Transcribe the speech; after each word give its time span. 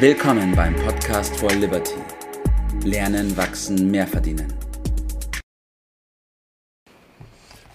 Willkommen 0.00 0.54
beim 0.54 0.76
Podcast 0.76 1.36
for 1.40 1.50
Liberty. 1.50 1.96
Lernen, 2.84 3.36
wachsen, 3.36 3.90
mehr 3.90 4.06
verdienen. 4.06 4.46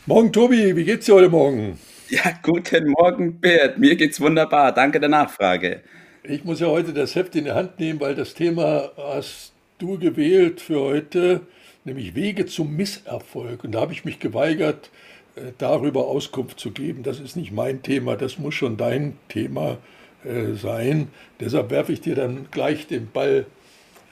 Morgen, 0.06 0.32
Tobi, 0.32 0.74
wie 0.74 0.86
geht's 0.86 1.06
dir 1.06 1.16
heute 1.16 1.28
Morgen? 1.28 1.78
Ja, 2.08 2.32
guten 2.42 2.92
Morgen, 2.92 3.42
Bert. 3.42 3.78
Mir 3.78 3.98
geht's 3.98 4.22
wunderbar. 4.22 4.72
Danke 4.72 5.02
der 5.02 5.10
Nachfrage. 5.10 5.82
Ich 6.24 6.46
muss 6.46 6.62
ja 6.62 6.68
heute 6.68 6.94
das 6.94 7.14
Heft 7.14 7.36
in 7.36 7.44
die 7.44 7.52
Hand 7.52 7.78
nehmen, 7.82 8.00
weil 8.00 8.16
das 8.16 8.34
Thema 8.34 8.92
hast 8.96 9.52
du 9.78 10.00
gewählt 10.00 10.62
für 10.62 10.80
heute, 10.80 11.42
nämlich 11.84 12.16
Wege 12.16 12.46
zum 12.46 12.74
Misserfolg. 12.74 13.66
Und 13.66 13.74
da 13.74 13.82
habe 13.82 13.92
ich 13.92 14.06
mich 14.06 14.20
geweigert, 14.20 14.92
äh, 15.36 15.52
darüber 15.58 16.08
Auskunft 16.08 16.58
zu 16.58 16.72
geben. 16.72 17.04
Das 17.04 17.20
ist 17.20 17.36
nicht 17.36 17.52
mein 17.52 17.82
Thema, 17.82 18.16
das 18.16 18.38
muss 18.38 18.54
schon 18.56 18.78
dein 18.78 19.18
Thema 19.28 19.78
äh, 20.26 20.54
sein. 20.56 21.10
Deshalb 21.40 21.70
werfe 21.70 21.92
ich 21.92 22.02
dir 22.02 22.16
dann 22.16 22.48
gleich 22.52 22.88
den 22.88 23.10
Ball 23.12 23.46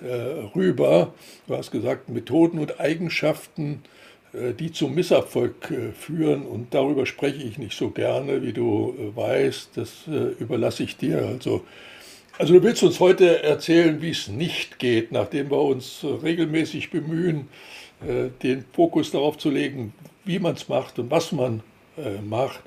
äh, 0.02 0.14
rüber. 0.56 1.14
Du 1.48 1.56
hast 1.56 1.72
gesagt, 1.72 2.10
Methoden 2.10 2.60
und 2.60 2.80
Eigenschaften, 2.82 3.82
äh, 4.34 4.54
die 4.54 4.72
zum 4.72 4.94
Misserfolg 4.94 5.74
führen. 5.98 6.46
Und 6.46 6.74
darüber 6.74 7.06
spreche 7.06 7.44
ich 7.44 7.58
nicht 7.58 7.78
so 7.78 7.92
gerne, 7.92 8.44
wie 8.44 8.52
du 8.52 8.94
weißt. 9.16 9.72
Das 9.76 10.08
überlasse 10.40 10.84
ich 10.84 10.98
dir. 10.98 11.26
Also, 11.26 11.64
also 12.38 12.56
du 12.56 12.64
willst 12.64 12.84
uns 12.84 13.00
heute 13.00 13.44
erzählen, 13.44 14.02
wie 14.02 14.12
es 14.12 14.28
nicht 14.28 14.80
geht, 14.80 15.12
nachdem 15.12 15.50
wir 15.50 15.62
uns 15.62 16.04
regelmäßig 16.04 16.90
bemühen, 16.90 17.48
den 18.42 18.66
Fokus 18.74 19.12
darauf 19.12 19.38
zu 19.38 19.52
legen, 19.52 19.94
wie 20.26 20.40
man 20.40 20.56
es 20.56 20.68
macht 20.68 20.98
und 20.98 21.12
was 21.12 21.32
man 21.32 21.62
macht. 22.28 22.62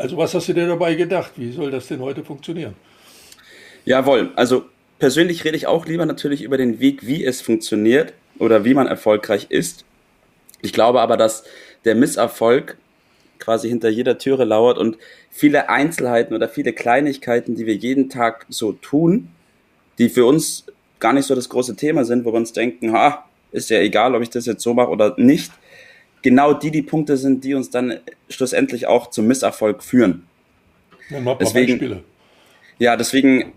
Also 0.00 0.16
was 0.16 0.32
hast 0.32 0.48
du 0.48 0.54
dir 0.54 0.66
dabei 0.66 0.94
gedacht? 0.94 1.32
Wie 1.36 1.52
soll 1.52 1.70
das 1.70 1.88
denn 1.88 2.00
heute 2.00 2.24
funktionieren? 2.24 2.74
Jawohl, 3.84 4.30
also 4.34 4.64
persönlich 4.98 5.44
rede 5.44 5.58
ich 5.58 5.66
auch 5.66 5.84
lieber 5.84 6.06
natürlich 6.06 6.42
über 6.42 6.56
den 6.56 6.80
Weg, 6.80 7.06
wie 7.06 7.22
es 7.22 7.42
funktioniert 7.42 8.14
oder 8.38 8.64
wie 8.64 8.72
man 8.72 8.86
erfolgreich 8.86 9.48
ist. 9.50 9.84
Ich 10.62 10.72
glaube 10.72 11.02
aber, 11.02 11.18
dass 11.18 11.44
der 11.84 11.94
Misserfolg 11.94 12.78
quasi 13.38 13.68
hinter 13.68 13.90
jeder 13.90 14.16
Türe 14.16 14.44
lauert 14.44 14.78
und 14.78 14.96
viele 15.30 15.68
Einzelheiten 15.68 16.34
oder 16.34 16.48
viele 16.48 16.72
Kleinigkeiten, 16.72 17.54
die 17.54 17.66
wir 17.66 17.74
jeden 17.74 18.08
Tag 18.08 18.46
so 18.48 18.72
tun, 18.72 19.28
die 19.98 20.08
für 20.08 20.24
uns 20.24 20.64
gar 20.98 21.12
nicht 21.12 21.26
so 21.26 21.34
das 21.34 21.50
große 21.50 21.76
Thema 21.76 22.06
sind, 22.06 22.24
wo 22.24 22.32
wir 22.32 22.38
uns 22.38 22.54
denken, 22.54 22.92
ha, 22.92 23.26
ist 23.52 23.68
ja 23.68 23.80
egal, 23.80 24.14
ob 24.14 24.22
ich 24.22 24.30
das 24.30 24.46
jetzt 24.46 24.62
so 24.62 24.72
mache 24.72 24.88
oder 24.88 25.14
nicht, 25.18 25.52
genau 26.22 26.52
die 26.52 26.70
die 26.70 26.82
Punkte 26.82 27.16
sind, 27.16 27.44
die 27.44 27.54
uns 27.54 27.70
dann 27.70 27.98
schlussendlich 28.28 28.86
auch 28.86 29.10
zum 29.10 29.26
Misserfolg 29.26 29.82
führen. 29.82 30.26
Ein 31.10 31.24
paar 31.24 31.38
deswegen, 31.38 31.72
Beispiele. 31.72 32.04
Ja, 32.78 32.96
deswegen 32.96 33.42
ein 33.42 33.52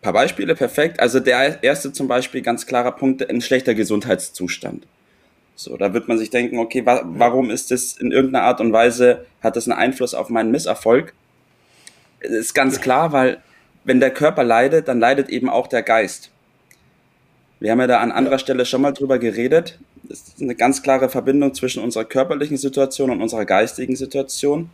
paar 0.00 0.12
Beispiele, 0.12 0.54
perfekt. 0.54 1.00
Also 1.00 1.20
der 1.20 1.62
erste 1.62 1.92
zum 1.92 2.08
Beispiel, 2.08 2.42
ganz 2.42 2.66
klarer 2.66 2.92
Punkt, 2.92 3.28
ein 3.28 3.40
schlechter 3.40 3.74
Gesundheitszustand. 3.74 4.86
So, 5.56 5.76
da 5.76 5.94
wird 5.94 6.08
man 6.08 6.18
sich 6.18 6.30
denken, 6.30 6.58
okay, 6.58 6.84
wa 6.84 7.02
warum 7.04 7.50
ist 7.50 7.70
das 7.70 7.96
in 7.96 8.10
irgendeiner 8.10 8.44
Art 8.44 8.60
und 8.60 8.72
Weise, 8.72 9.24
hat 9.40 9.56
das 9.56 9.68
einen 9.68 9.78
Einfluss 9.78 10.14
auf 10.14 10.28
meinen 10.28 10.50
Misserfolg? 10.50 11.14
Das 12.20 12.32
ist 12.32 12.54
ganz 12.54 12.80
klar, 12.80 13.12
weil 13.12 13.38
wenn 13.84 14.00
der 14.00 14.10
Körper 14.10 14.42
leidet, 14.42 14.88
dann 14.88 14.98
leidet 14.98 15.28
eben 15.28 15.48
auch 15.48 15.66
der 15.66 15.82
Geist. 15.82 16.30
Wir 17.60 17.70
haben 17.70 17.80
ja 17.80 17.86
da 17.86 18.00
an 18.00 18.10
anderer 18.10 18.38
Stelle 18.38 18.66
schon 18.66 18.80
mal 18.82 18.92
drüber 18.92 19.18
geredet. 19.18 19.78
Ist 20.08 20.40
eine 20.40 20.54
ganz 20.54 20.82
klare 20.82 21.08
Verbindung 21.08 21.54
zwischen 21.54 21.82
unserer 21.82 22.04
körperlichen 22.04 22.56
Situation 22.56 23.10
und 23.10 23.22
unserer 23.22 23.44
geistigen 23.44 23.96
Situation. 23.96 24.70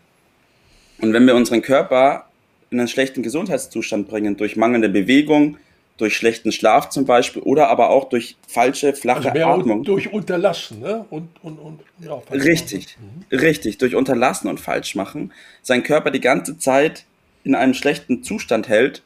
Und 1.00 1.12
wenn 1.12 1.26
wir 1.26 1.34
unseren 1.34 1.62
Körper 1.62 2.26
in 2.70 2.78
einen 2.78 2.88
schlechten 2.88 3.22
Gesundheitszustand 3.22 4.08
bringen, 4.08 4.36
durch 4.36 4.56
mangelnde 4.56 4.88
Bewegung, 4.88 5.56
durch 6.00 6.16
schlechten 6.16 6.50
Schlaf 6.50 6.88
zum 6.88 7.04
Beispiel 7.04 7.42
oder 7.42 7.68
aber 7.68 7.90
auch 7.90 8.08
durch 8.08 8.36
falsche, 8.48 8.94
flache 8.94 9.32
also 9.32 9.44
Atmung. 9.44 9.84
Durch 9.84 10.12
Unterlassen, 10.12 10.80
ne? 10.80 11.04
Und, 11.10 11.28
und, 11.42 11.58
und, 11.58 11.80
ja, 12.00 12.14
richtig, 12.32 12.96
mhm. 12.98 13.36
richtig. 13.36 13.78
Durch 13.78 13.94
Unterlassen 13.94 14.48
und 14.48 14.60
Falschmachen 14.60 15.32
sein 15.62 15.82
Körper 15.82 16.10
die 16.10 16.20
ganze 16.20 16.58
Zeit 16.58 17.04
in 17.44 17.54
einem 17.54 17.74
schlechten 17.74 18.22
Zustand 18.22 18.68
hält, 18.68 19.02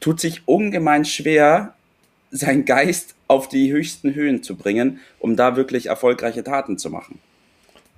tut 0.00 0.20
sich 0.20 0.42
ungemein 0.46 1.04
schwer, 1.04 1.74
sein 2.30 2.64
Geist 2.64 3.14
auf 3.26 3.48
die 3.48 3.72
höchsten 3.72 4.14
Höhen 4.14 4.42
zu 4.42 4.56
bringen, 4.56 5.00
um 5.18 5.36
da 5.36 5.56
wirklich 5.56 5.86
erfolgreiche 5.86 6.44
Taten 6.44 6.78
zu 6.78 6.90
machen. 6.90 7.18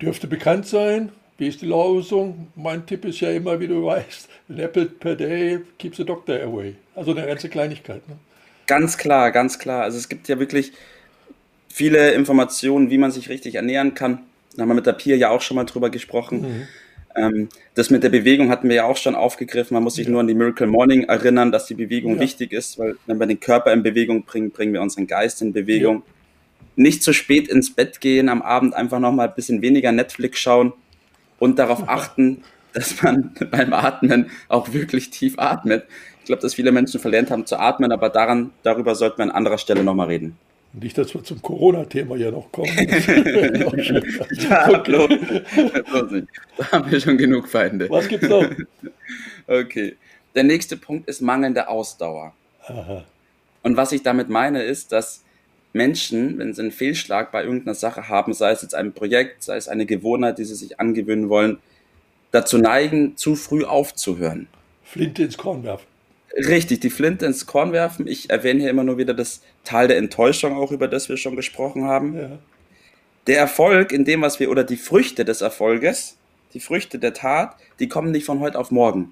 Dürfte 0.01 0.27
bekannt 0.27 0.67
sein. 0.67 1.09
Wie 1.37 1.47
ist 1.47 1.61
die 1.61 1.67
Lösung? 1.67 2.47
Mein 2.55 2.85
Tipp 2.85 3.05
ist 3.05 3.19
ja 3.19 3.31
immer, 3.31 3.59
wie 3.59 3.67
du 3.67 3.83
weißt, 3.85 4.29
an 4.49 4.59
apple 4.59 4.85
per 4.85 5.15
day 5.15 5.59
keeps 5.79 5.97
the 5.97 6.05
doctor 6.05 6.39
away. 6.41 6.75
Also 6.95 7.11
eine 7.11 7.25
ganze 7.25 7.49
Kleinigkeit. 7.49 8.07
Ne? 8.07 8.15
Ganz 8.67 8.97
klar, 8.97 9.31
ganz 9.31 9.57
klar. 9.57 9.83
Also 9.83 9.97
es 9.97 10.07
gibt 10.07 10.27
ja 10.27 10.39
wirklich 10.39 10.71
viele 11.67 12.11
Informationen, 12.11 12.89
wie 12.89 12.97
man 12.97 13.11
sich 13.11 13.29
richtig 13.29 13.55
ernähren 13.55 13.95
kann. 13.95 14.19
Da 14.55 14.61
haben 14.61 14.69
wir 14.69 14.75
mit 14.75 14.85
der 14.85 14.93
Pia 14.93 15.15
ja 15.15 15.29
auch 15.29 15.41
schon 15.41 15.55
mal 15.55 15.63
drüber 15.63 15.89
gesprochen. 15.89 16.41
Mhm. 16.41 16.67
Ähm, 17.15 17.49
das 17.75 17.89
mit 17.89 18.03
der 18.03 18.09
Bewegung 18.09 18.49
hatten 18.49 18.69
wir 18.69 18.75
ja 18.75 18.83
auch 18.85 18.97
schon 18.97 19.15
aufgegriffen. 19.15 19.73
Man 19.75 19.83
muss 19.83 19.95
sich 19.95 20.05
ja. 20.05 20.11
nur 20.11 20.21
an 20.21 20.27
die 20.27 20.33
Miracle 20.33 20.67
Morning 20.67 21.03
erinnern, 21.03 21.51
dass 21.51 21.65
die 21.65 21.73
Bewegung 21.73 22.15
ja. 22.15 22.21
wichtig 22.21 22.53
ist, 22.53 22.79
weil 22.79 22.95
wenn 23.05 23.19
wir 23.19 23.27
den 23.27 23.39
Körper 23.39 23.73
in 23.73 23.83
Bewegung 23.83 24.23
bringen, 24.23 24.51
bringen 24.51 24.73
wir 24.73 24.81
unseren 24.81 25.07
Geist 25.07 25.41
in 25.41 25.53
Bewegung. 25.53 25.97
Ja. 25.97 26.13
Nicht 26.75 27.03
zu 27.03 27.13
spät 27.13 27.47
ins 27.47 27.73
Bett 27.73 27.99
gehen, 28.01 28.29
am 28.29 28.41
Abend 28.41 28.73
einfach 28.73 28.99
nochmal 28.99 29.27
ein 29.27 29.35
bisschen 29.35 29.61
weniger 29.61 29.91
Netflix 29.91 30.39
schauen 30.39 30.73
und 31.39 31.59
darauf 31.59 31.89
achten, 31.89 32.43
dass 32.73 33.01
man 33.01 33.33
beim 33.51 33.73
Atmen 33.73 34.29
auch 34.47 34.73
wirklich 34.73 35.09
tief 35.09 35.37
atmet. 35.37 35.85
Ich 36.19 36.25
glaube, 36.25 36.41
dass 36.41 36.53
viele 36.53 36.71
Menschen 36.71 36.99
verlernt 36.99 37.31
haben 37.31 37.45
zu 37.45 37.57
atmen, 37.57 37.91
aber 37.91 38.09
daran, 38.09 38.51
darüber 38.63 38.95
sollten 38.95 39.17
wir 39.17 39.23
an 39.23 39.31
anderer 39.31 39.57
Stelle 39.57 39.83
nochmal 39.83 40.07
reden. 40.07 40.37
Nicht, 40.73 40.97
dass 40.97 41.13
wir 41.13 41.23
zum 41.23 41.41
Corona-Thema 41.41 42.15
ja 42.15 42.31
noch 42.31 42.49
kommen. 42.51 42.67
ja, 42.77 44.69
okay. 44.69 46.23
Da 46.57 46.71
haben 46.71 46.91
wir 46.91 46.99
schon 47.01 47.17
genug 47.17 47.49
Feinde. 47.49 47.89
Was 47.89 48.07
gibt's 48.07 48.27
noch? 48.27 48.49
Okay. 49.47 49.97
Der 50.33 50.43
nächste 50.43 50.77
Punkt 50.77 51.09
ist 51.09 51.19
mangelnde 51.19 51.67
Ausdauer. 51.67 52.33
Aha. 52.67 53.03
Und 53.63 53.75
was 53.75 53.91
ich 53.91 54.01
damit 54.01 54.29
meine, 54.29 54.63
ist, 54.63 54.93
dass 54.93 55.23
Menschen, 55.73 56.37
wenn 56.37 56.53
sie 56.53 56.61
einen 56.61 56.71
Fehlschlag 56.71 57.33
bei 57.33 57.43
irgendeiner 57.43 57.75
Sache 57.75 58.07
haben, 58.07 58.33
sei 58.33 58.51
es 58.51 58.61
jetzt 58.61 58.75
ein 58.75 58.93
Projekt, 58.93 59.43
sei 59.43 59.57
es 59.57 59.67
eine 59.67 59.85
Gewohnheit, 59.85 60.37
die 60.37 60.45
sie 60.45 60.55
sich 60.55 60.79
angewöhnen 60.79 61.27
wollen, 61.27 61.57
dazu 62.31 62.57
neigen, 62.57 63.17
zu 63.17 63.35
früh 63.35 63.65
aufzuhören. 63.65 64.47
Flinte 64.83 65.23
ins 65.23 65.37
Korn 65.37 65.63
werfen. 65.63 65.90
Richtig, 66.35 66.79
die 66.79 66.89
Flinte 66.89 67.25
ins 67.25 67.45
Korn 67.45 67.73
werfen. 67.73 68.07
Ich 68.07 68.29
erwähne 68.29 68.61
hier 68.61 68.69
immer 68.69 68.83
nur 68.83 68.97
wieder 68.97 69.13
das 69.13 69.41
Tal 69.63 69.87
der 69.87 69.97
Enttäuschung, 69.97 70.55
auch 70.55 70.71
über 70.71 70.87
das 70.87 71.09
wir 71.09 71.17
schon 71.17 71.35
gesprochen 71.35 71.85
haben. 71.85 72.17
Ja. 72.17 72.29
Der 73.27 73.37
Erfolg 73.37 73.91
in 73.91 74.05
dem, 74.05 74.21
was 74.21 74.39
wir, 74.39 74.49
oder 74.49 74.63
die 74.63 74.77
Früchte 74.77 75.25
des 75.25 75.41
Erfolges, 75.41 76.17
die 76.53 76.59
Früchte 76.59 76.99
der 76.99 77.13
Tat, 77.13 77.55
die 77.79 77.87
kommen 77.87 78.11
nicht 78.11 78.25
von 78.25 78.39
heute 78.39 78.57
auf 78.57 78.71
morgen. 78.71 79.11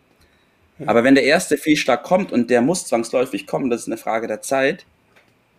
Ja. 0.80 0.88
Aber 0.88 1.04
wenn 1.04 1.16
der 1.16 1.26
erste 1.26 1.58
Fehlschlag 1.58 2.04
kommt 2.04 2.32
und 2.32 2.50
der 2.50 2.62
muss 2.62 2.86
zwangsläufig 2.86 3.48
kommen, 3.48 3.70
das 3.70 3.82
ist 3.82 3.88
eine 3.88 3.98
Frage 3.98 4.28
der 4.28 4.42
Zeit, 4.42 4.86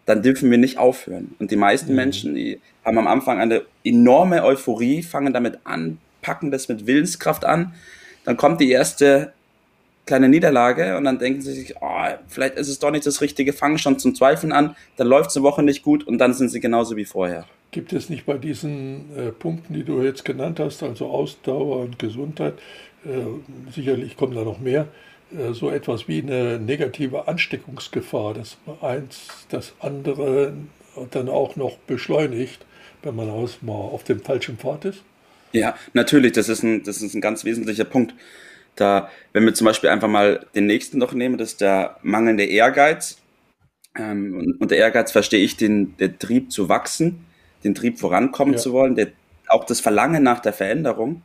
dann 0.07 0.23
dürfen 0.23 0.51
wir 0.51 0.59
nicht 0.59 0.79
aufhören. 0.79 1.35
Und 1.39 1.51
die 1.51 1.57
meisten 1.57 1.91
mhm. 1.91 1.97
Menschen, 1.97 2.35
die 2.35 2.61
haben 2.85 2.99
am 2.99 3.07
Anfang 3.07 3.39
eine 3.39 3.63
enorme 3.85 4.43
Euphorie, 4.45 5.03
fangen 5.03 5.33
damit 5.33 5.59
an, 5.65 5.99
packen 6.23 6.51
das 6.51 6.69
mit 6.69 6.87
Willenskraft 6.87 7.45
an. 7.45 7.75
Dann 8.25 8.37
kommt 8.37 8.61
die 8.61 8.71
erste 8.71 9.33
kleine 10.11 10.29
Niederlage 10.29 10.97
und 10.97 11.05
dann 11.05 11.21
denken 11.21 11.41
sie 11.41 11.53
sich, 11.53 11.77
oh, 11.81 12.05
vielleicht 12.27 12.57
ist 12.57 12.69
es 12.69 12.81
doch 12.81 12.91
nicht 12.91 13.07
das 13.07 13.21
Richtige, 13.21 13.53
fangen 13.53 13.79
schon 13.79 13.97
zum 14.01 14.13
Zweifeln 14.13 14.53
an, 14.53 14.75
dann 14.97 15.07
läuft 15.07 15.31
es 15.31 15.37
eine 15.37 15.45
Woche 15.45 15.63
nicht 15.63 15.85
gut 15.85 16.05
und 16.05 16.19
dann 16.19 16.35
sind 16.35 16.49
sie 16.49 16.59
genauso 16.59 16.97
wie 16.97 17.05
vorher. 17.05 17.47
Gibt 17.71 17.93
es 17.93 18.11
nicht 18.11 18.27
bei 18.27 18.37
diesen 18.37 19.17
äh, 19.17 19.31
Punkten, 19.31 19.73
die 19.73 19.85
du 19.85 20.03
jetzt 20.03 20.25
genannt 20.25 20.59
hast, 20.59 20.83
also 20.83 21.07
Ausdauer 21.07 21.83
und 21.83 22.01
Gesundheit, 22.01 22.55
äh, 23.05 23.71
sicherlich 23.73 24.17
kommen 24.17 24.35
da 24.35 24.43
noch 24.43 24.59
mehr, 24.59 24.89
äh, 25.33 25.53
so 25.53 25.71
etwas 25.71 26.09
wie 26.09 26.23
eine 26.23 26.59
negative 26.59 27.29
Ansteckungsgefahr, 27.29 28.35
dass 28.35 28.57
eins 28.81 29.47
das 29.49 29.75
andere 29.79 30.55
dann 31.13 31.29
auch 31.29 31.55
noch 31.55 31.77
beschleunigt, 31.87 32.67
wenn 33.05 33.15
man 33.15 33.29
mal 33.29 33.73
auf 33.73 34.03
dem 34.03 34.21
falschen 34.21 34.59
Pfad 34.59 34.87
ist? 34.87 35.03
Ja, 35.53 35.77
natürlich, 35.93 36.33
das 36.33 36.49
ist 36.49 36.65
ein, 36.65 36.83
das 36.83 37.01
ist 37.01 37.15
ein 37.15 37.21
ganz 37.21 37.45
wesentlicher 37.45 37.85
Punkt. 37.85 38.13
Da, 38.77 39.11
wenn 39.33 39.45
wir 39.45 39.55
zum 39.55 39.67
Beispiel 39.67 39.91
einfach 39.91 40.09
mal 40.09 40.47
den 40.55 40.67
nächsten 40.67 40.99
noch 40.99 41.13
nehmen, 41.13 41.39
das 41.39 41.53
ist 41.53 41.61
der 41.61 41.97
mangelnde 42.03 42.45
Ehrgeiz. 42.45 43.19
Ähm, 43.99 44.37
und 44.39 44.61
unter 44.61 44.77
Ehrgeiz 44.77 45.13
verstehe 45.13 45.45
ich 45.45 45.57
den, 45.57 45.97
den 45.99 46.19
Trieb 46.19 46.53
zu 46.53 46.69
wachsen, 46.69 47.27
den 47.65 47.75
Trieb 47.75 47.99
vorankommen 47.99 48.55
ja. 48.55 48.61
zu 48.61 48.73
wollen, 48.73 48.95
der, 48.95 49.09
auch 49.49 49.65
das 49.65 49.81
Verlangen 49.81 50.23
nach 50.23 50.41
der 50.41 50.53
Veränderung. 50.53 51.23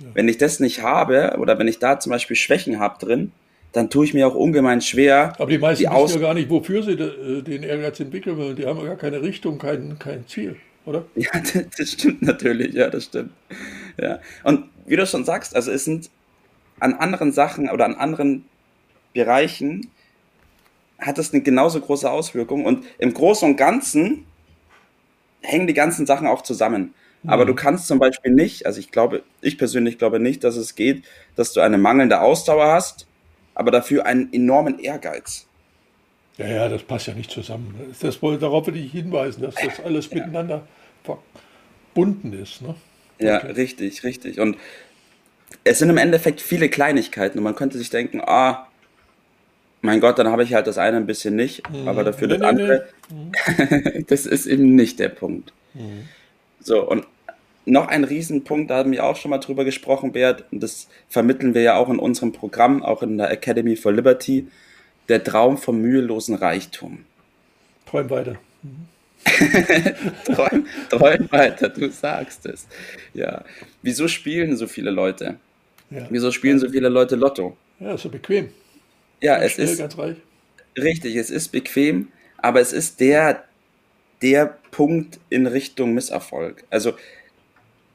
Ja. 0.00 0.06
Wenn 0.14 0.28
ich 0.28 0.38
das 0.38 0.60
nicht 0.60 0.82
habe 0.82 1.36
oder 1.38 1.58
wenn 1.58 1.68
ich 1.68 1.78
da 1.78 2.00
zum 2.00 2.10
Beispiel 2.10 2.36
Schwächen 2.36 2.80
habe 2.80 2.98
drin, 3.04 3.32
dann 3.74 3.90
tue 3.90 4.04
ich 4.04 4.14
mir 4.14 4.26
auch 4.26 4.34
ungemein 4.34 4.80
schwer. 4.80 5.34
Aber 5.38 5.50
die 5.50 5.58
meisten 5.58 5.84
die 5.84 5.90
wissen 5.90 6.20
ja 6.20 6.28
gar 6.28 6.34
nicht, 6.34 6.48
wofür 6.48 6.82
sie 6.82 6.92
äh, 6.92 7.42
den 7.42 7.62
Ehrgeiz 7.62 7.98
entwickeln 8.00 8.36
wollen. 8.36 8.56
Die 8.56 8.66
haben 8.66 8.78
ja 8.78 8.86
gar 8.86 8.96
keine 8.96 9.20
Richtung, 9.20 9.58
kein, 9.58 9.98
kein 9.98 10.26
Ziel, 10.26 10.56
oder? 10.86 11.04
Ja, 11.16 11.30
das 11.76 11.92
stimmt 11.92 12.22
natürlich, 12.22 12.74
ja, 12.74 12.88
das 12.88 13.04
stimmt. 13.04 13.32
Ja. 14.00 14.20
Und 14.44 14.66
wie 14.86 14.96
du 14.96 15.06
schon 15.06 15.24
sagst, 15.24 15.56
also 15.56 15.72
es 15.72 15.84
sind 15.84 16.08
an 16.84 16.94
anderen 16.94 17.32
Sachen 17.32 17.70
oder 17.70 17.86
an 17.86 17.94
anderen 17.94 18.44
Bereichen 19.14 19.90
hat 20.98 21.18
das 21.18 21.32
eine 21.32 21.42
genauso 21.42 21.80
große 21.80 22.10
Auswirkung. 22.10 22.64
Und 22.64 22.84
im 22.98 23.14
Großen 23.14 23.48
und 23.48 23.56
Ganzen 23.56 24.26
hängen 25.40 25.66
die 25.66 25.74
ganzen 25.74 26.06
Sachen 26.06 26.26
auch 26.26 26.42
zusammen. 26.42 26.94
Mhm. 27.22 27.30
Aber 27.30 27.46
du 27.46 27.54
kannst 27.54 27.86
zum 27.86 27.98
Beispiel 27.98 28.32
nicht, 28.32 28.66
also 28.66 28.78
ich 28.78 28.90
glaube, 28.90 29.22
ich 29.40 29.56
persönlich 29.56 29.98
glaube 29.98 30.20
nicht, 30.20 30.44
dass 30.44 30.56
es 30.56 30.74
geht, 30.74 31.04
dass 31.36 31.52
du 31.52 31.60
eine 31.60 31.78
mangelnde 31.78 32.20
Ausdauer 32.20 32.66
hast, 32.66 33.06
aber 33.54 33.70
dafür 33.70 34.04
einen 34.04 34.32
enormen 34.32 34.78
Ehrgeiz. 34.78 35.46
Ja, 36.36 36.48
ja, 36.48 36.68
das 36.68 36.82
passt 36.82 37.06
ja 37.06 37.14
nicht 37.14 37.30
zusammen. 37.30 37.94
Das, 38.00 38.20
wollte, 38.20 38.40
darauf 38.40 38.66
will 38.66 38.76
ich 38.76 38.92
hinweisen, 38.92 39.42
dass 39.42 39.54
das 39.54 39.80
alles 39.84 40.10
ja. 40.10 40.16
miteinander 40.16 40.66
verbunden 41.04 42.32
ist. 42.32 42.60
Ne? 42.60 42.74
Ja, 43.18 43.38
okay. 43.38 43.52
richtig, 43.52 44.02
richtig. 44.02 44.40
Und 44.40 44.56
es 45.62 45.78
sind 45.78 45.90
im 45.90 45.98
Endeffekt 45.98 46.40
viele 46.40 46.68
Kleinigkeiten 46.68 47.38
und 47.38 47.44
man 47.44 47.54
könnte 47.54 47.78
sich 47.78 47.90
denken, 47.90 48.20
ah, 48.20 48.66
mein 49.80 50.00
Gott, 50.00 50.18
dann 50.18 50.28
habe 50.28 50.42
ich 50.42 50.54
halt 50.54 50.66
das 50.66 50.78
eine 50.78 50.96
ein 50.96 51.06
bisschen 51.06 51.36
nicht, 51.36 51.68
mhm. 51.70 51.86
aber 51.86 52.04
dafür 52.04 52.28
das 52.28 52.40
andere. 52.40 52.88
Mhm. 53.10 54.06
das 54.08 54.26
ist 54.26 54.46
eben 54.46 54.74
nicht 54.74 54.98
der 54.98 55.10
Punkt. 55.10 55.52
Mhm. 55.74 56.08
So, 56.60 56.88
und 56.88 57.06
noch 57.66 57.88
ein 57.88 58.04
Riesenpunkt, 58.04 58.70
da 58.70 58.76
haben 58.78 58.92
wir 58.92 59.04
auch 59.04 59.16
schon 59.16 59.30
mal 59.30 59.38
drüber 59.38 59.64
gesprochen, 59.64 60.12
Bert, 60.12 60.44
und 60.50 60.62
das 60.62 60.88
vermitteln 61.08 61.54
wir 61.54 61.62
ja 61.62 61.76
auch 61.76 61.88
in 61.90 61.98
unserem 61.98 62.32
Programm, 62.32 62.82
auch 62.82 63.02
in 63.02 63.18
der 63.18 63.30
Academy 63.30 63.76
for 63.76 63.92
Liberty, 63.92 64.48
der 65.08 65.22
Traum 65.22 65.58
vom 65.58 65.80
mühelosen 65.80 66.34
Reichtum. 66.34 67.04
Träum 67.86 68.10
weiter. 68.10 68.36
träum, 70.24 70.66
träum 70.90 71.32
weiter, 71.32 71.68
du 71.68 71.90
sagst 71.90 72.46
es. 72.46 72.66
Ja. 73.12 73.44
Wieso 73.82 74.08
spielen 74.08 74.56
so 74.56 74.66
viele 74.66 74.90
Leute? 74.90 75.38
Ja. 75.90 76.06
Wieso 76.10 76.30
spielen 76.30 76.58
so 76.58 76.68
viele 76.68 76.88
Leute 76.88 77.16
Lotto? 77.16 77.56
Ja, 77.80 77.96
so 77.96 78.08
bequem. 78.08 78.50
Ja, 79.20 79.34
ganz 79.34 79.46
es 79.46 79.52
schnell, 79.54 79.68
ist 79.68 79.78
ganz 79.78 79.98
reich. 79.98 80.16
richtig, 80.78 81.16
es 81.16 81.30
ist 81.30 81.48
bequem, 81.48 82.08
aber 82.38 82.60
es 82.60 82.72
ist 82.72 83.00
der 83.00 83.44
der 84.22 84.56
Punkt 84.70 85.20
in 85.28 85.46
Richtung 85.46 85.92
Misserfolg. 85.92 86.64
Also 86.70 86.94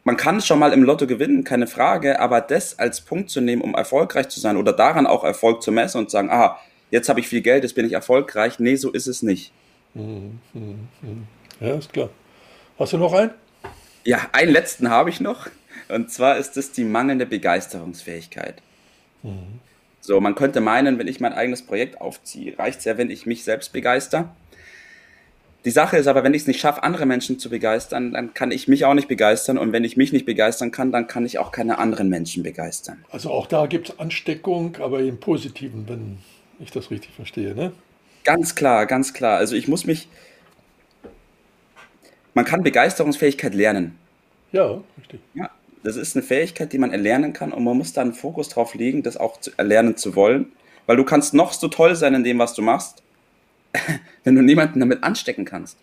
man 0.03 0.17
kann 0.17 0.41
schon 0.41 0.59
mal 0.59 0.73
im 0.73 0.83
Lotto 0.83 1.07
gewinnen, 1.07 1.43
keine 1.43 1.67
Frage, 1.67 2.19
aber 2.19 2.41
das 2.41 2.79
als 2.79 3.01
Punkt 3.01 3.29
zu 3.29 3.41
nehmen, 3.41 3.61
um 3.61 3.73
erfolgreich 3.75 4.29
zu 4.29 4.39
sein 4.39 4.57
oder 4.57 4.73
daran 4.73 5.07
auch 5.07 5.23
Erfolg 5.23 5.61
zu 5.61 5.71
messen 5.71 5.99
und 5.99 6.09
zu 6.09 6.13
sagen, 6.13 6.29
aha, 6.29 6.59
jetzt 6.91 7.09
habe 7.09 7.19
ich 7.19 7.27
viel 7.27 7.41
Geld, 7.41 7.63
jetzt 7.63 7.73
bin 7.75 7.85
ich 7.85 7.93
erfolgreich. 7.93 8.59
Nee, 8.59 8.75
so 8.75 8.91
ist 8.91 9.07
es 9.07 9.23
nicht. 9.23 9.51
Mhm, 9.93 10.39
mhm, 10.53 10.87
mhm. 11.01 11.27
Ja, 11.59 11.75
ist 11.75 11.91
klar. 11.91 12.09
Hast 12.77 12.93
du 12.93 12.97
noch 12.97 13.13
einen? 13.13 13.31
Ja, 14.05 14.29
einen 14.31 14.51
letzten 14.51 14.89
habe 14.89 15.09
ich 15.09 15.19
noch. 15.19 15.47
Und 15.89 16.11
zwar 16.11 16.37
ist 16.37 16.55
es 16.57 16.71
die 16.71 16.83
mangelnde 16.83 17.25
Begeisterungsfähigkeit. 17.25 18.61
Mhm. 19.23 19.59
So, 20.01 20.21
man 20.21 20.35
könnte 20.35 20.61
meinen, 20.61 20.97
wenn 20.97 21.07
ich 21.07 21.19
mein 21.19 21.33
eigenes 21.33 21.61
Projekt 21.61 21.99
aufziehe, 21.99 22.57
reicht 22.57 22.79
es 22.79 22.85
ja, 22.85 22.97
wenn 22.97 23.09
ich 23.09 23.25
mich 23.25 23.43
selbst 23.43 23.73
begeister. 23.73 24.33
Die 25.65 25.71
Sache 25.71 25.97
ist 25.97 26.07
aber, 26.07 26.23
wenn 26.23 26.33
ich 26.33 26.43
es 26.43 26.47
nicht 26.47 26.61
schaffe, 26.61 26.83
andere 26.83 27.05
Menschen 27.05 27.37
zu 27.37 27.49
begeistern, 27.49 28.13
dann 28.13 28.33
kann 28.33 28.51
ich 28.51 28.69
mich 28.69 28.85
auch 28.85 28.93
nicht 28.93 29.09
begeistern. 29.09 29.57
Und 29.57 29.73
wenn 29.73 29.83
ich 29.83 29.97
mich 29.97 30.13
nicht 30.13 30.25
begeistern 30.25 30.71
kann, 30.71 30.93
dann 30.93 31.07
kann 31.07 31.25
ich 31.25 31.37
auch 31.37 31.51
keine 31.51 31.79
anderen 31.79 32.07
Menschen 32.07 32.43
begeistern. 32.43 33.03
Also 33.11 33.29
auch 33.29 33.45
da 33.45 33.65
gibt 33.65 33.89
es 33.89 33.99
Ansteckung, 33.99 34.77
aber 34.77 35.01
im 35.01 35.19
Positiven, 35.19 35.89
wenn 35.89 36.19
ich 36.59 36.71
das 36.71 36.91
richtig 36.91 37.11
verstehe, 37.11 37.55
ne? 37.55 37.73
Ganz 38.29 38.53
klar, 38.53 38.85
ganz 38.85 39.11
klar. 39.11 39.37
Also 39.37 39.55
ich 39.55 39.67
muss 39.67 39.87
mich. 39.87 40.07
Man 42.35 42.45
kann 42.45 42.61
Begeisterungsfähigkeit 42.61 43.55
lernen. 43.55 43.97
Ja, 44.51 44.81
richtig. 44.99 45.19
Ja, 45.33 45.49
das 45.81 45.95
ist 45.95 46.15
eine 46.15 46.21
Fähigkeit, 46.21 46.71
die 46.71 46.77
man 46.77 46.91
erlernen 46.91 47.33
kann 47.33 47.51
und 47.51 47.63
man 47.63 47.75
muss 47.75 47.91
da 47.93 48.01
einen 48.01 48.13
Fokus 48.13 48.49
drauf 48.49 48.75
legen, 48.75 49.01
das 49.01 49.17
auch 49.17 49.39
zu 49.39 49.49
erlernen 49.57 49.97
zu 49.97 50.15
wollen. 50.15 50.51
Weil 50.85 50.97
du 50.97 51.05
kannst 51.05 51.33
noch 51.33 51.53
so 51.53 51.69
toll 51.69 51.95
sein 51.95 52.13
in 52.13 52.23
dem, 52.23 52.37
was 52.37 52.53
du 52.53 52.61
machst, 52.61 53.01
wenn 54.23 54.35
du 54.35 54.43
niemanden 54.43 54.79
damit 54.79 55.03
anstecken 55.03 55.43
kannst. 55.43 55.79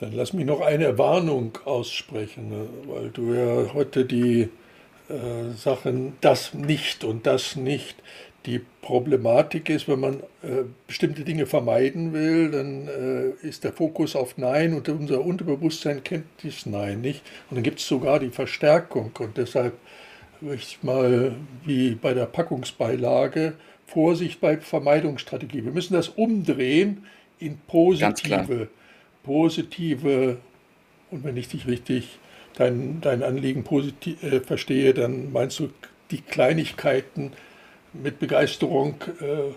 Dann 0.00 0.12
lass 0.12 0.32
mich 0.32 0.46
noch 0.46 0.62
eine 0.62 0.96
Warnung 0.96 1.58
aussprechen, 1.66 2.48
ne? 2.48 2.66
weil 2.86 3.10
du 3.10 3.34
ja 3.34 3.74
heute 3.74 4.06
die 4.06 4.48
äh, 5.10 5.52
Sachen 5.54 6.14
das 6.22 6.54
nicht 6.54 7.04
und 7.04 7.26
das 7.26 7.56
nicht. 7.56 7.96
Die 8.46 8.60
Problematik 8.80 9.68
ist, 9.68 9.88
wenn 9.88 9.98
man 9.98 10.20
äh, 10.42 10.62
bestimmte 10.86 11.24
Dinge 11.24 11.46
vermeiden 11.46 12.12
will, 12.12 12.50
dann 12.52 12.88
äh, 12.88 13.46
ist 13.46 13.64
der 13.64 13.72
Fokus 13.72 14.14
auf 14.14 14.38
Nein 14.38 14.72
und 14.74 14.88
unser 14.88 15.20
Unterbewusstsein 15.20 16.04
kennt 16.04 16.26
dieses 16.42 16.64
Nein 16.64 17.00
nicht. 17.00 17.22
Und 17.50 17.56
dann 17.56 17.64
gibt 17.64 17.80
es 17.80 17.88
sogar 17.88 18.20
die 18.20 18.30
Verstärkung. 18.30 19.10
Und 19.18 19.36
deshalb 19.36 19.74
möchte 20.40 20.68
ich 20.68 20.82
mal 20.84 21.34
wie 21.64 21.96
bei 21.96 22.14
der 22.14 22.26
Packungsbeilage 22.26 23.54
Vorsicht 23.86 24.40
bei 24.40 24.58
Vermeidungsstrategie. 24.58 25.64
Wir 25.64 25.72
müssen 25.72 25.94
das 25.94 26.08
umdrehen 26.08 27.06
in 27.38 27.58
positive, 27.66 28.68
positive, 29.22 30.38
und 31.10 31.24
wenn 31.24 31.36
ich 31.36 31.48
dich 31.48 31.66
richtig 31.66 32.18
dein, 32.54 33.00
dein 33.00 33.22
Anliegen 33.22 33.64
positiv 33.64 34.22
äh, 34.22 34.40
verstehe, 34.40 34.94
dann 34.94 35.32
meinst 35.32 35.58
du 35.58 35.68
die 36.10 36.20
Kleinigkeiten, 36.20 37.32
mit 38.02 38.18
Begeisterung 38.18 38.96
äh, 39.20 39.52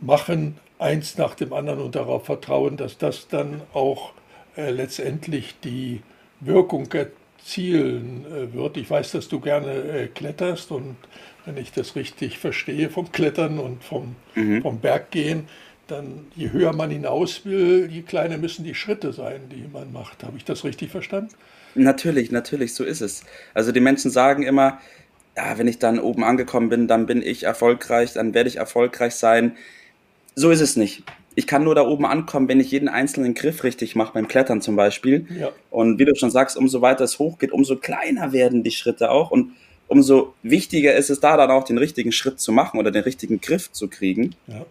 machen, 0.00 0.56
eins 0.78 1.16
nach 1.16 1.34
dem 1.34 1.52
anderen 1.52 1.80
und 1.80 1.94
darauf 1.94 2.26
vertrauen, 2.26 2.76
dass 2.76 2.98
das 2.98 3.28
dann 3.28 3.62
auch 3.72 4.12
äh, 4.56 4.70
letztendlich 4.70 5.54
die 5.62 6.02
Wirkung 6.40 6.88
erzielen 6.92 8.26
äh, 8.26 8.52
wird. 8.52 8.76
Ich 8.76 8.90
weiß, 8.90 9.12
dass 9.12 9.28
du 9.28 9.40
gerne 9.40 9.72
äh, 9.72 10.06
kletterst 10.08 10.70
und 10.70 10.96
wenn 11.44 11.56
ich 11.56 11.72
das 11.72 11.96
richtig 11.96 12.38
verstehe 12.38 12.90
vom 12.90 13.10
Klettern 13.12 13.58
und 13.58 13.82
vom, 13.82 14.16
mhm. 14.34 14.62
vom 14.62 14.80
Berggehen, 14.80 15.48
dann 15.88 16.26
je 16.36 16.50
höher 16.50 16.72
man 16.72 16.90
hinaus 16.90 17.44
will, 17.44 17.88
je 17.90 18.02
kleiner 18.02 18.38
müssen 18.38 18.64
die 18.64 18.74
Schritte 18.74 19.12
sein, 19.12 19.42
die 19.50 19.66
man 19.72 19.92
macht. 19.92 20.22
Habe 20.22 20.36
ich 20.36 20.44
das 20.44 20.64
richtig 20.64 20.90
verstanden? 20.90 21.34
Natürlich, 21.74 22.30
natürlich, 22.30 22.74
so 22.74 22.84
ist 22.84 23.00
es. 23.00 23.24
Also 23.54 23.72
die 23.72 23.80
Menschen 23.80 24.10
sagen 24.10 24.42
immer, 24.42 24.78
ja, 25.36 25.58
wenn 25.58 25.68
ich 25.68 25.78
dann 25.78 25.98
oben 25.98 26.24
angekommen 26.24 26.68
bin, 26.68 26.88
dann 26.88 27.06
bin 27.06 27.22
ich 27.22 27.44
erfolgreich, 27.44 28.12
dann 28.12 28.34
werde 28.34 28.48
ich 28.48 28.56
erfolgreich 28.56 29.14
sein. 29.14 29.56
So 30.34 30.50
ist 30.50 30.60
es 30.60 30.76
nicht. 30.76 31.04
Ich 31.34 31.46
kann 31.46 31.64
nur 31.64 31.74
da 31.74 31.86
oben 31.86 32.04
ankommen, 32.04 32.48
wenn 32.48 32.60
ich 32.60 32.70
jeden 32.70 32.88
einzelnen 32.88 33.32
Griff 33.32 33.64
richtig 33.64 33.96
mache, 33.96 34.12
beim 34.12 34.28
Klettern 34.28 34.60
zum 34.60 34.76
Beispiel. 34.76 35.26
Ja. 35.38 35.50
Und 35.70 35.98
wie 35.98 36.04
du 36.04 36.14
schon 36.14 36.30
sagst, 36.30 36.56
umso 36.58 36.82
weiter 36.82 37.04
es 37.04 37.18
hochgeht, 37.18 37.52
umso 37.52 37.76
kleiner 37.76 38.32
werden 38.32 38.62
die 38.62 38.70
Schritte 38.70 39.10
auch. 39.10 39.30
Und 39.30 39.52
umso 39.88 40.34
wichtiger 40.42 40.94
ist 40.94 41.08
es 41.08 41.20
da 41.20 41.38
dann 41.38 41.50
auch 41.50 41.64
den 41.64 41.78
richtigen 41.78 42.12
Schritt 42.12 42.38
zu 42.38 42.52
machen 42.52 42.78
oder 42.78 42.90
den 42.90 43.02
richtigen 43.02 43.40
Griff 43.40 43.72
zu 43.72 43.88
kriegen. 43.88 44.34
Ja. 44.46 44.66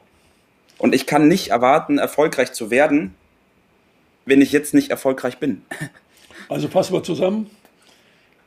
Und 0.77 0.93
ich 0.93 1.07
kann 1.07 1.27
nicht 1.27 1.49
erwarten, 1.49 1.97
erfolgreich 1.97 2.53
zu 2.53 2.69
werden, 2.69 3.15
wenn 4.25 4.41
ich 4.41 4.51
jetzt 4.51 4.73
nicht 4.73 4.91
erfolgreich 4.91 5.37
bin. 5.37 5.63
Also 6.49 6.67
fassen 6.67 6.93
wir 6.93 7.03
zusammen. 7.03 7.49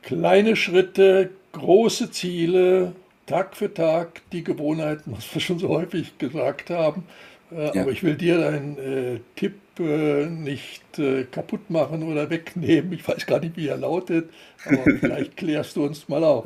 Kleine 0.03 0.55
Schritte, 0.55 1.31
große 1.55 2.11
Ziele, 2.11 2.93
Tag 3.25 3.55
für 3.55 3.73
Tag 3.73 4.21
die 4.31 4.43
Gewohnheiten, 4.43 5.11
was 5.15 5.33
wir 5.33 5.41
schon 5.41 5.59
so 5.59 5.69
häufig 5.69 6.17
gesagt 6.17 6.69
haben. 6.69 7.03
Äh, 7.51 7.75
ja. 7.75 7.81
Aber 7.81 7.91
ich 7.91 8.03
will 8.03 8.15
dir 8.15 8.37
deinen 8.37 8.77
äh, 8.77 9.19
Tipp 9.35 9.55
äh, 9.79 10.25
nicht 10.25 10.99
äh, 10.99 11.23
kaputt 11.23 11.69
machen 11.69 12.03
oder 12.03 12.29
wegnehmen. 12.29 12.93
Ich 12.93 13.07
weiß 13.07 13.25
gar 13.25 13.39
nicht, 13.39 13.57
wie 13.57 13.67
er 13.67 13.77
lautet, 13.77 14.29
aber 14.65 14.83
vielleicht 14.99 15.37
klärst 15.37 15.75
du 15.75 15.85
uns 15.85 16.07
mal 16.07 16.23
auf. 16.23 16.45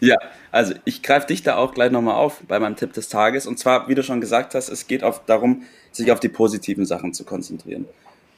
Ja, 0.00 0.16
also 0.50 0.74
ich 0.84 1.02
greife 1.02 1.28
dich 1.28 1.42
da 1.42 1.56
auch 1.56 1.72
gleich 1.72 1.90
nochmal 1.90 2.16
auf 2.16 2.42
bei 2.46 2.58
meinem 2.58 2.76
Tipp 2.76 2.92
des 2.92 3.08
Tages. 3.08 3.46
Und 3.46 3.58
zwar, 3.58 3.88
wie 3.88 3.94
du 3.94 4.02
schon 4.02 4.20
gesagt 4.20 4.54
hast, 4.54 4.68
es 4.68 4.86
geht 4.86 5.02
auf, 5.02 5.24
darum, 5.24 5.62
sich 5.92 6.10
auf 6.12 6.20
die 6.20 6.28
positiven 6.28 6.84
Sachen 6.84 7.14
zu 7.14 7.24
konzentrieren. 7.24 7.86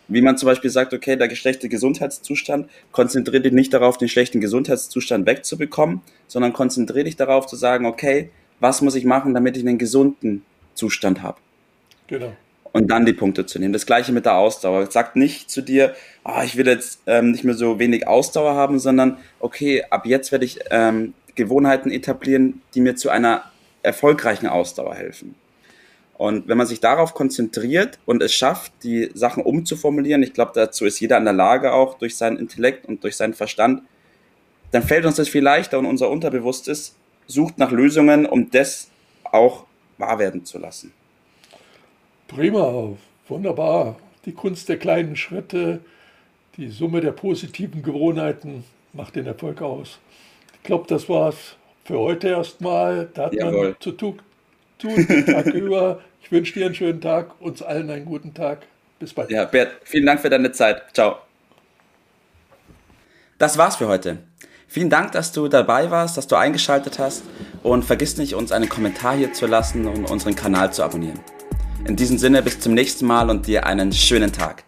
Wie 0.09 0.23
man 0.23 0.39
zum 0.39 0.47
Beispiel 0.47 0.71
sagt, 0.71 0.95
okay, 0.95 1.17
der 1.17 1.35
schlechte 1.35 1.69
Gesundheitszustand, 1.69 2.69
konzentriere 2.93 3.43
dich 3.43 3.53
nicht 3.53 3.75
darauf, 3.75 3.99
den 3.99 4.09
schlechten 4.09 4.41
Gesundheitszustand 4.41 5.27
wegzubekommen, 5.27 6.01
sondern 6.27 6.55
konzentriere 6.55 7.05
dich 7.05 7.17
darauf 7.17 7.47
zu 7.47 7.57
sagen, 7.57 7.85
okay, 7.85 8.31
was 8.59 8.81
muss 8.81 8.95
ich 8.95 9.05
machen, 9.05 9.35
damit 9.35 9.57
ich 9.57 9.67
einen 9.67 9.79
gesunden 9.79 10.45
Zustand 10.75 11.23
habe. 11.23 11.39
Genau. 12.07 12.33
Und 12.73 12.91
dann 12.91 13.07
die 13.07 13.13
Punkte 13.13 13.47
zu 13.47 13.59
nehmen. 13.59 13.73
Das 13.73 13.87
gleiche 13.87 14.13
mit 14.13 14.25
der 14.25 14.35
Ausdauer. 14.35 14.91
Sagt 14.91 15.17
nicht 15.17 15.51
zu 15.51 15.63
dir, 15.63 15.95
oh, 16.25 16.41
ich 16.45 16.57
will 16.57 16.67
jetzt 16.67 17.01
ähm, 17.07 17.31
nicht 17.31 17.45
mehr 17.45 17.55
so 17.55 17.79
wenig 17.79 18.07
Ausdauer 18.07 18.55
haben, 18.55 18.79
sondern 18.79 19.19
okay, 19.41 19.85
ab 19.91 20.07
jetzt 20.07 20.33
werde 20.33 20.45
ich 20.45 20.59
ähm, 20.71 21.15
Gewohnheiten 21.35 21.91
etablieren, 21.91 22.63
die 22.75 22.81
mir 22.81 22.97
zu 22.97 23.11
einer 23.11 23.45
erfolgreichen 23.83 24.47
Ausdauer 24.47 24.95
helfen. 24.95 25.35
Und 26.19 26.49
wenn 26.49 26.59
man 26.59 26.67
sich 26.67 26.81
darauf 26.81 27.15
konzentriert 27.15 28.01
und 28.05 28.21
es 28.25 28.35
schafft, 28.35 28.73
die 28.83 29.09
Sachen 29.15 29.45
umzuformulieren, 29.45 30.21
ich 30.25 30.33
glaube, 30.33 30.51
dazu 30.53 30.85
ist 30.85 30.99
jeder 30.99 31.17
in 31.17 31.25
der 31.25 31.33
Lage 31.33 31.73
auch 31.73 31.97
durch 31.97 32.17
seinen 32.17 32.39
Intellekt 32.39 32.87
und 32.87 33.05
durch 33.05 33.17
seinen 33.17 33.35
Verstand, 33.35 33.83
dann 34.73 34.83
fällt 34.83 35.07
uns 35.07 35.15
das 35.15 35.29
viel 35.29 35.45
leichter 35.45 35.79
und 35.79 35.87
unser 35.87 36.11
Unterbewusstes 36.11 36.97
sucht 37.29 37.57
nach 37.59 37.71
Lösungen, 37.71 38.27
um 38.27 38.51
das 38.51 38.91
auch 39.23 39.65
wahr 39.97 40.19
werden 40.19 40.45
zu 40.45 40.59
lassen. 40.59 40.93
Prima, 42.27 42.97
wunderbar. 43.29 43.97
Die 44.25 44.33
Kunst 44.33 44.69
der 44.69 44.77
kleinen 44.77 45.15
Schritte, 45.15 45.81
die 46.57 46.69
Summe 46.69 47.01
der 47.01 47.13
positiven 47.13 47.85
Gewohnheiten 47.85 48.65
macht 48.93 49.15
den 49.15 49.27
Erfolg 49.27 49.63
aus. 49.63 50.01
Ich 50.55 50.65
glaube, 50.65 50.87
das 50.89 51.09
war's 51.09 51.57
für 51.85 52.01
heute 52.01 52.29
erstmal. 52.29 53.09
Da 53.15 53.27
hat 53.27 53.35
Jawohl. 53.35 53.69
man 53.69 53.77
zu 53.79 53.93
tun 53.93 54.21
tun, 54.79 55.07
Tag 55.27 55.47
über. 55.55 56.01
Ich 56.23 56.31
wünsche 56.33 56.55
dir 56.55 56.67
einen 56.67 56.75
schönen 56.75 57.01
Tag, 57.01 57.41
uns 57.41 57.63
allen 57.63 57.91
einen 57.91 58.05
guten 58.05 58.35
Tag. 58.35 58.67
Bis 58.99 59.15
bald. 59.15 59.31
Ja, 59.31 59.45
Bert, 59.45 59.73
vielen 59.85 60.07
Dank 60.07 60.21
für 60.21 60.31
deine 60.31 60.53
Zeit. 60.53 60.83
Ciao. 60.93 61.19
Das 63.39 63.57
war's 63.57 63.77
für 63.77 63.87
heute. 63.87 64.19
Vielen 64.67 64.91
Dank, 64.91 65.13
dass 65.13 65.33
du 65.33 65.49
dabei 65.49 65.91
warst, 65.91 66.17
dass 66.17 66.27
du 66.27 66.37
eingeschaltet 66.37 66.99
hast 66.99 67.23
und 67.63 67.85
vergiss 67.85 68.19
nicht, 68.19 68.35
uns 68.35 68.53
einen 68.53 68.69
Kommentar 68.69 69.17
hier 69.17 69.33
zu 69.33 69.47
lassen 69.47 69.87
und 69.87 70.11
unseren 70.11 70.35
Kanal 70.35 70.73
zu 70.73 70.83
abonnieren. 70.83 71.21
In 71.87 71.97
diesem 71.97 72.19
Sinne 72.19 72.43
bis 72.43 72.61
zum 72.61 72.75
nächsten 72.75 73.07
Mal 73.07 73.31
und 73.31 73.47
dir 73.47 73.65
einen 73.65 73.93
schönen 73.93 74.33
Tag. 74.33 74.65